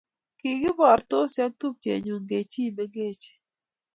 [0.39, 3.39] Kikiborsoti ak tupchenyu kechi mengechen